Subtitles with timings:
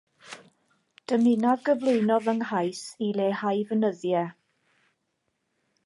[1.11, 4.33] Dymunaf gyflwyno fy nghais i leihau fy nyddiau.